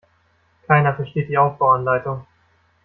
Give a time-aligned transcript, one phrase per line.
[0.65, 2.25] Keiner versteht die Aufbauanleitung.